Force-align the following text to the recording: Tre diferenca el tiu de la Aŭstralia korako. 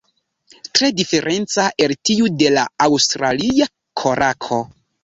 Tre 0.77 0.89
diferenca 1.01 1.67
el 1.87 1.95
tiu 2.11 2.33
de 2.41 2.51
la 2.57 2.67
Aŭstralia 2.89 3.71
korako. 4.05 4.65